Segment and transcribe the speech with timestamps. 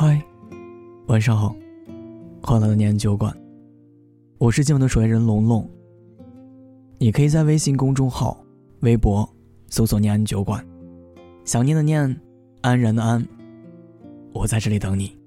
[0.00, 0.22] 嗨，
[1.08, 1.56] 晚上好，
[2.40, 3.36] 欢乐的念安酒馆，
[4.38, 5.68] 我是今晚的守夜人龙龙。
[6.98, 8.40] 你可以在微信公众号、
[8.82, 9.28] 微博
[9.70, 10.64] 搜索“念安酒馆”，
[11.44, 12.16] 想念的念，
[12.60, 13.26] 安然的安，
[14.32, 15.18] 我在这里等你。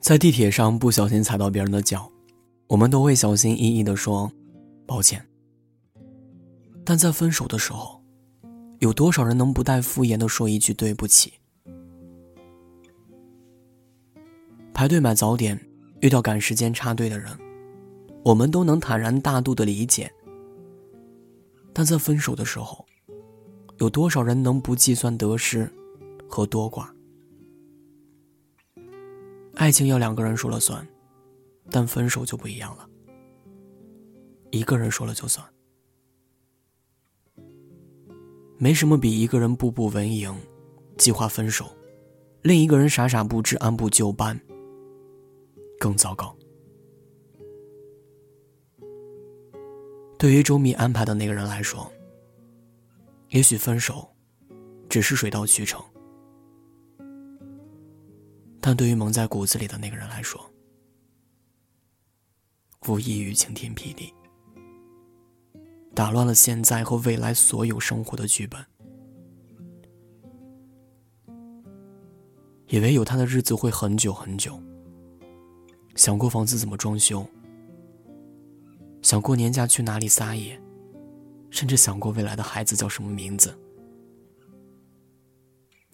[0.00, 2.10] 在地铁上不小心踩到别人的脚，
[2.66, 4.28] 我们都会小心翼翼的说
[4.84, 5.24] 抱歉。
[6.84, 8.01] 但在分手的时候，
[8.82, 11.32] 有多少人能不带敷衍的说一句对不起？
[14.74, 15.56] 排队买早点，
[16.00, 17.30] 遇到赶时间插队的人，
[18.24, 20.12] 我们都能坦然大度的理解。
[21.72, 22.84] 但在分手的时候，
[23.78, 25.72] 有多少人能不计算得失
[26.28, 26.88] 和多寡？
[29.54, 30.84] 爱情要两个人说了算，
[31.70, 32.90] 但分手就不一样了，
[34.50, 35.46] 一个人说了就算。
[38.62, 40.32] 没什么比一个人步步为营，
[40.96, 41.66] 计划分手，
[42.42, 44.40] 另一个人傻傻不知、按部就班
[45.80, 46.32] 更糟糕。
[50.16, 51.90] 对于周密安排的那个人来说，
[53.30, 54.08] 也许分手
[54.88, 55.80] 只是水到渠成；
[58.60, 60.40] 但对于蒙在骨子里的那个人来说，
[62.86, 64.14] 无异于晴天霹雳。
[65.94, 68.64] 打乱了现在和未来所有生活的剧本。
[72.68, 74.58] 以为有他的日子会很久很久。
[75.94, 77.26] 想过房子怎么装修，
[79.02, 80.58] 想过年假去哪里撒野，
[81.50, 83.54] 甚至想过未来的孩子叫什么名字。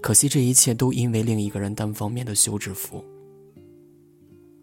[0.00, 3.04] 可惜这一切都因为另一个人单方面的休止符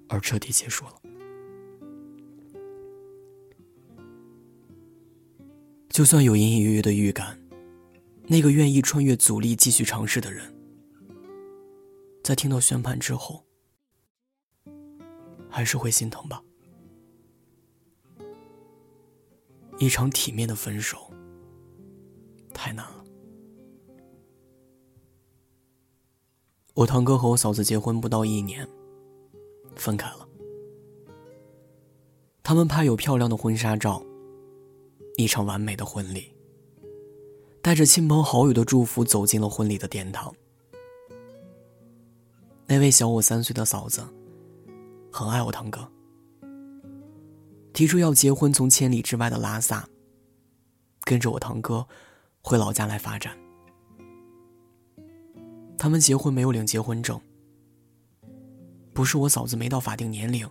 [0.07, 0.93] 而彻底结束了。
[5.95, 7.39] 就算有隐隐约约的预感，
[8.27, 10.53] 那个愿意穿越阻力继续尝试的人，
[12.21, 13.45] 在听到宣判之后，
[15.49, 16.43] 还是会心疼吧。
[19.79, 21.13] 一场体面的分手，
[22.53, 23.05] 太难了。
[26.73, 28.67] 我堂哥和我嫂子结婚不到一年，
[29.77, 30.27] 分开了。
[32.43, 34.05] 他们拍有漂亮的婚纱照。
[35.17, 36.29] 一场完美的婚礼，
[37.61, 40.33] 带着亲朋好友的祝福走进了婚礼的殿堂。
[42.67, 44.05] 那位小我三岁的嫂子，
[45.11, 45.87] 很爱我堂哥，
[47.71, 49.87] 提出要结婚，从千里之外的拉萨，
[51.05, 51.87] 跟着我堂哥
[52.41, 53.37] 回老家来发展。
[55.77, 57.19] 他们结婚没有领结婚证，
[58.93, 60.49] 不是我嫂子没到法定年龄，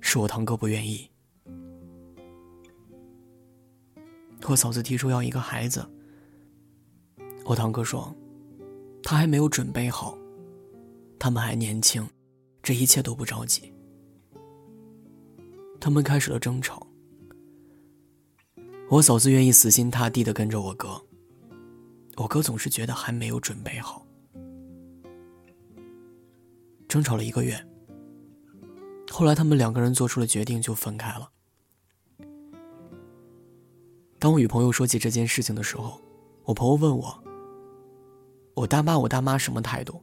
[0.00, 1.08] 是我堂哥不愿意。
[4.48, 5.86] 我嫂子提出要一个孩子，
[7.44, 8.14] 我堂哥说，
[9.02, 10.16] 他还没有准备好，
[11.18, 12.08] 他们还年轻，
[12.62, 13.70] 这一切都不着急。
[15.78, 16.86] 他们开始了争吵，
[18.88, 20.98] 我嫂子愿意死心塌地的跟着我哥，
[22.16, 24.06] 我哥总是觉得还没有准备好。
[26.88, 27.62] 争吵了一个月，
[29.10, 31.30] 后来他们两个人做出了决定，就分开了。
[34.18, 36.00] 当我与朋友说起这件事情的时候，
[36.44, 37.22] 我朋友问我
[38.54, 40.00] ：“我大妈、我大妈什么态度？”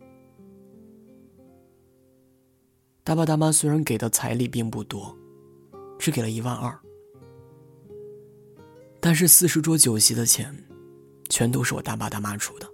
[3.03, 5.15] 大爸大妈虽然给的彩礼并不多，
[5.99, 6.79] 只给了一万二，
[8.99, 10.55] 但是四十桌酒席的钱，
[11.29, 12.67] 全都是我大爸大妈出的。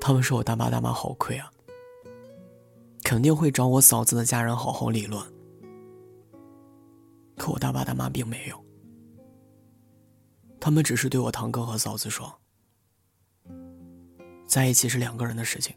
[0.00, 1.52] 他们说我大爸大妈好亏啊，
[3.04, 5.22] 肯定会找我嫂子的家人好好理论。
[7.40, 8.64] 可我大爸大妈并没有，
[10.60, 12.38] 他们只是对我堂哥和嫂子说
[14.46, 15.74] ：“在一起是两个人的事情，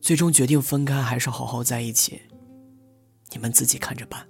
[0.00, 2.22] 最终决定分开还是好好在一起，
[3.32, 4.24] 你们自己看着办。”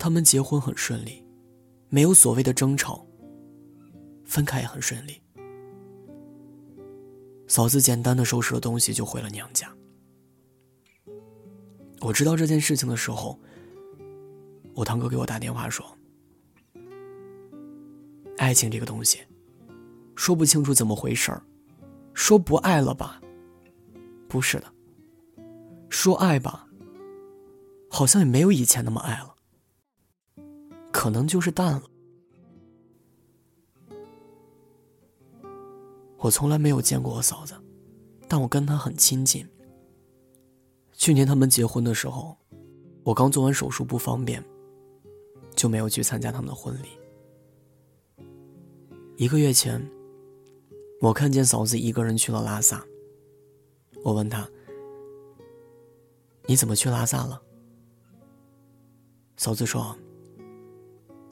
[0.00, 1.22] 他们结婚很顺利，
[1.90, 3.06] 没有所谓的争吵，
[4.24, 5.20] 分开也很顺利。
[7.46, 9.70] 嫂子简单的收拾了东西就回了娘家。
[12.00, 13.38] 我知道这件事情的时候，
[14.74, 15.84] 我堂哥给我打电话说
[18.38, 19.20] ：“爱情这个东西，
[20.14, 21.42] 说不清楚怎么回事儿，
[22.14, 23.20] 说不爱了吧，
[24.28, 24.66] 不是的；
[25.88, 26.68] 说爱吧，
[27.90, 29.34] 好像也没有以前那么爱了，
[30.92, 31.82] 可能就是淡了。”
[36.18, 37.54] 我从来没有见过我嫂子，
[38.28, 39.46] 但我跟她很亲近。
[40.96, 42.36] 去年他们结婚的时候，
[43.04, 44.42] 我刚做完手术不方便，
[45.54, 46.88] 就没有去参加他们的婚礼。
[49.16, 49.80] 一个月前，
[51.00, 52.84] 我看见嫂子一个人去了拉萨。
[54.02, 54.48] 我问她
[56.48, 57.40] ：“你怎么去拉萨了？”
[59.36, 59.96] 嫂子说：“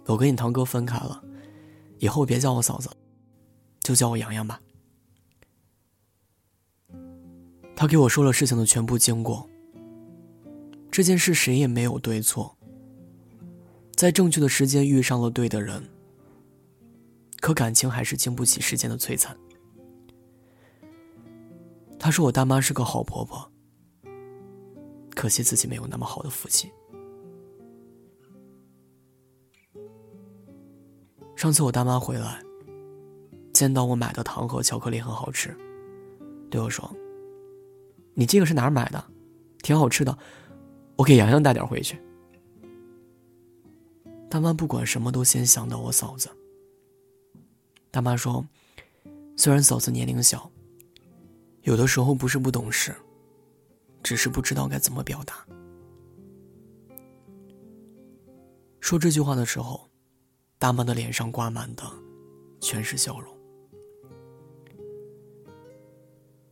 [0.06, 1.24] 我跟你堂哥分开了，
[1.98, 2.90] 以后别叫我嫂子，
[3.80, 4.60] 就叫我洋洋吧。”
[7.74, 9.48] 他给我说了事情的全部经过。
[10.94, 12.56] 这件事谁也没有对错，
[13.96, 15.82] 在正确的时间遇上了对的人，
[17.40, 19.36] 可感情还是经不起时间的摧残。
[21.98, 23.50] 他说我大妈是个好婆婆，
[25.16, 26.70] 可惜自己没有那么好的福气。
[31.34, 32.40] 上次我大妈回来，
[33.52, 35.56] 见到我买的糖和巧克力很好吃，
[36.48, 36.88] 对我说
[38.14, 39.04] ：“你这个是哪儿买的？
[39.60, 40.16] 挺好吃的。”
[40.96, 42.00] 我给洋洋带点回去。
[44.30, 46.28] 大妈不管什么都先想到我嫂子。
[47.90, 48.44] 大妈说
[49.36, 50.50] ：“虽然嫂子年龄小，
[51.62, 52.94] 有的时候不是不懂事，
[54.02, 55.46] 只是不知道该怎么表达。”
[58.80, 59.88] 说这句话的时候，
[60.58, 61.84] 大妈的脸上挂满的
[62.60, 63.32] 全是笑容。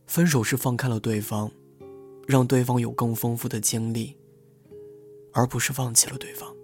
[0.07, 1.51] 分手是放开了对方，
[2.27, 4.15] 让对方有更丰富的经历。
[5.33, 6.55] 而不是放弃了对方。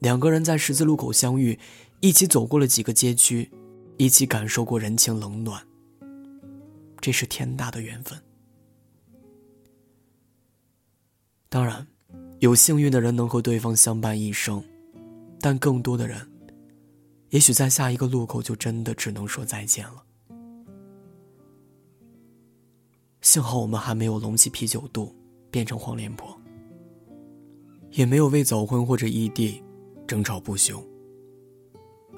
[0.00, 1.58] 两个人在十字路口相遇，
[2.00, 3.50] 一起走过了几个街区，
[3.96, 5.64] 一起感受过人情冷暖。
[7.00, 8.18] 这是天大的缘分。
[11.48, 11.86] 当然，
[12.40, 14.62] 有幸运的人能和对方相伴一生，
[15.40, 16.28] 但更多的人，
[17.30, 20.02] 也许在下一个路口就真的只能说再见了。
[23.22, 25.14] 幸好我们还没有隆起啤酒肚，
[25.50, 26.38] 变成黄脸婆。
[27.94, 29.62] 也没有为早婚或者异地
[30.04, 30.84] 争吵不休，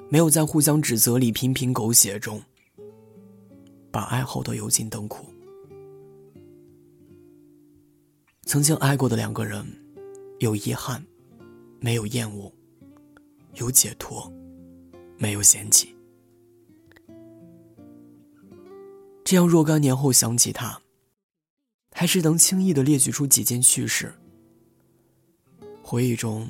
[0.09, 2.41] 没有在互相指责里频频狗血中
[3.91, 5.23] 把爱耗得油尽灯枯。
[8.45, 9.63] 曾经爱过的两个人，
[10.39, 11.05] 有遗憾，
[11.79, 12.51] 没有厌恶；
[13.53, 14.31] 有解脱，
[15.19, 15.95] 没有嫌弃。
[19.23, 20.81] 这样若干年后想起他，
[21.91, 24.11] 还是能轻易的列举出几件趣事。
[25.89, 26.49] 回忆中，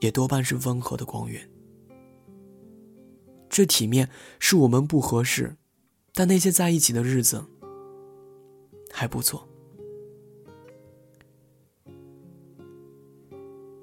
[0.00, 1.46] 也多半是温和的光源。
[3.50, 4.08] 这体面
[4.38, 5.54] 是我们不合适，
[6.14, 7.44] 但那些在一起的日子
[8.90, 9.46] 还不错。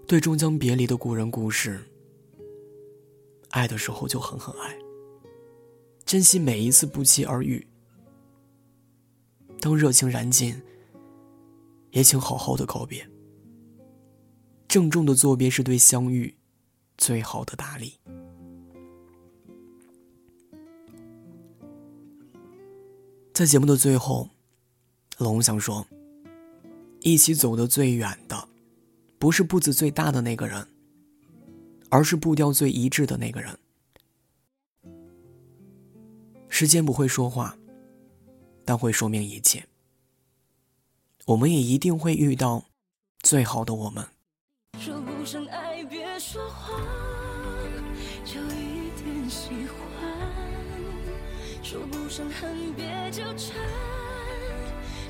[0.07, 1.79] 对终将别离的故人故事，
[3.51, 4.75] 爱的时候就狠狠爱，
[6.05, 7.67] 珍惜每一次不期而遇。
[9.59, 10.59] 当热情燃尽，
[11.91, 13.07] 也请好好的告别。
[14.71, 16.33] 郑重的作别是对相遇
[16.97, 17.99] 最好的打理。
[23.33, 24.29] 在节目的最后，
[25.17, 25.85] 龙想说：
[27.01, 28.47] 一起走得最远的，
[29.19, 30.65] 不是步子最大的那个人，
[31.89, 33.59] 而是步调最一致的那个人。
[36.47, 37.57] 时间不会说话，
[38.63, 39.67] 但会说明一切。
[41.25, 42.63] 我们也一定会遇到
[43.19, 44.07] 最好的我们。
[44.79, 46.81] 说不上爱，别说谎，
[48.25, 49.77] 就一点喜欢；
[51.61, 53.55] 说不上恨，别纠缠，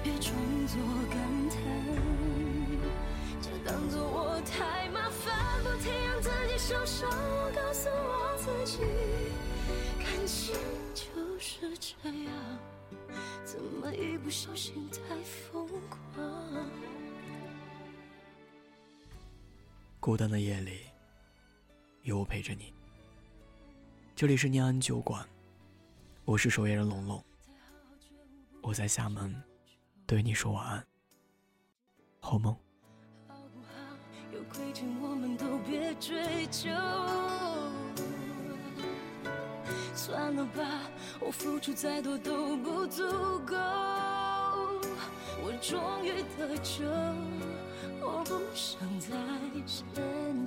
[0.04, 0.36] 别装
[0.68, 0.78] 作
[1.10, 1.18] 感
[1.50, 1.62] 叹，
[3.42, 7.10] 就当作我太麻烦，不停让自己受伤。
[7.10, 8.80] 我告诉我自己，
[9.98, 10.54] 感情
[10.94, 12.34] 就是这样，
[13.46, 16.70] 怎么一不小心太疯狂？
[20.02, 20.80] 孤单的夜里，
[22.02, 22.74] 有我陪着你。
[24.16, 25.24] 这里是念安酒馆，
[26.26, 27.24] 我是守夜人龙龙。
[28.64, 29.32] 我在厦门，
[30.08, 30.84] 对你说晚安，
[32.20, 32.58] 好梦。
[39.94, 40.82] 算了吧，
[41.20, 43.04] 我付出再多都不足
[43.46, 43.56] 够。
[45.62, 46.84] 终于得救。
[48.02, 49.16] 我不想再
[49.68, 49.86] 献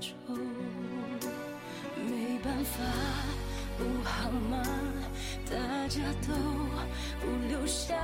[0.01, 0.13] 丑，
[1.97, 2.83] 没办法，
[3.79, 4.61] 不好吗？
[5.49, 5.57] 大
[5.87, 6.35] 家都
[7.21, 7.95] 不留下，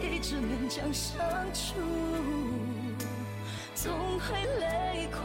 [0.00, 1.20] 一直勉强相
[1.52, 1.74] 处，
[3.74, 5.20] 总会累垮。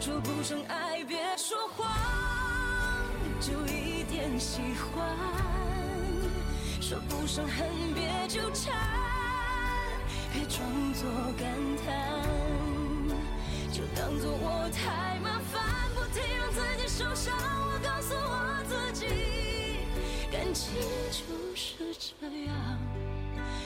[0.00, 1.90] 说不上爱，别说谎，
[3.40, 5.04] 就一点喜欢；
[6.80, 9.05] 说不上恨，别纠缠。
[10.36, 10.60] 别装
[10.92, 11.48] 作感
[11.82, 11.88] 叹，
[13.72, 15.64] 就当作我太麻烦，
[15.94, 17.34] 不停让自己受伤。
[17.38, 19.06] 我告诉我自己，
[20.30, 20.74] 感情
[21.10, 21.24] 就
[21.56, 21.74] 是
[22.20, 22.54] 这样，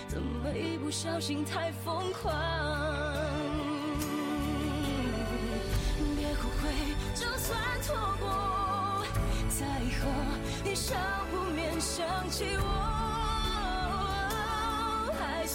[0.06, 2.32] 怎么一不小心太疯狂？
[6.16, 6.70] 别后悔，
[7.16, 9.04] 就算错过，
[9.48, 10.08] 在以后
[10.62, 10.94] 你少
[11.32, 13.10] 不免想起我。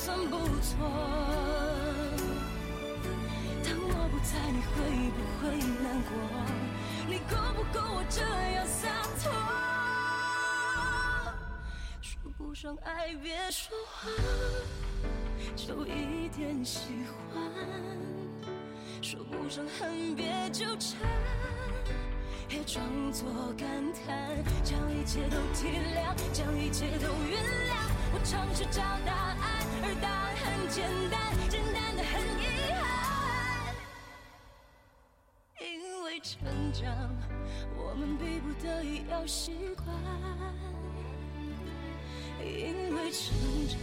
[0.05, 0.77] 算不错。
[3.63, 4.75] 当我不在，你会
[5.09, 5.49] 不会
[5.81, 6.13] 难过？
[7.07, 8.21] 你够不够我这
[8.53, 9.33] 样洒脱？
[12.01, 14.13] 说不上爱，别说谎，
[15.55, 16.81] 就一点喜
[17.33, 17.41] 欢；
[19.01, 21.01] 说不上恨，别纠缠，
[22.47, 27.73] 别装作感叹，将一切都体谅，将一切都原谅。
[28.13, 29.54] 我尝试找答案。
[29.87, 33.75] 而答案很简单，简单的很遗憾。
[35.61, 36.33] 因为成
[36.73, 36.83] 长，
[37.77, 39.85] 我们逼不得已要习惯；
[42.43, 43.37] 因为成
[43.67, 43.77] 长，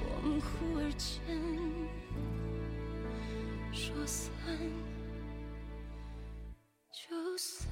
[0.00, 1.20] 我们忽而间
[3.70, 4.32] 说散
[6.90, 7.68] 就散。